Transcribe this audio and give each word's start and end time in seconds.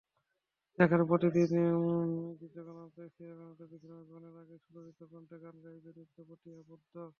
যেখানে 0.77 1.03
প্রতিদিন 1.09 1.49
শ্রীজগন্নাথের 2.37 3.07
বিশ্রাম 3.71 3.99
গ্রহণের 4.07 4.35
আগে 4.41 4.55
সুললিত 4.63 4.99
কণ্ঠে 5.11 5.37
গান 5.43 5.55
গাইবে 5.63 5.89
নৃত্যপটীয়সী 5.97 6.63
পদ্মা। 6.69 7.03